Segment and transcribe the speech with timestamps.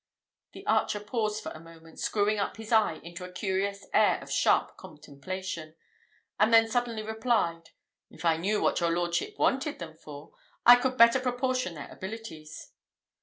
[0.53, 4.31] The archer paused for a moment, screwing up his eye into a curious air of
[4.31, 5.75] sharp contemplation;
[6.39, 7.69] and then suddenly replied,
[8.09, 10.33] "If I knew what your lordship wanted them for,
[10.65, 12.71] I could better proportion their abilities."